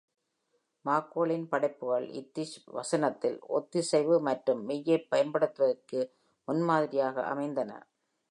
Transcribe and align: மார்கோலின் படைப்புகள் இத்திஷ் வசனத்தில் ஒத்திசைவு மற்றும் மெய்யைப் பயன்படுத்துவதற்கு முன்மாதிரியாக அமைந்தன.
மார்கோலின் 0.85 1.47
படைப்புகள் 1.47 2.07
இத்திஷ் 2.11 2.55
வசனத்தில் 2.71 3.37
ஒத்திசைவு 3.49 4.19
மற்றும் 4.21 4.61
மெய்யைப் 4.69 5.07
பயன்படுத்துவதற்கு 5.09 6.01
முன்மாதிரியாக 6.47 7.23
அமைந்தன. 7.25 7.71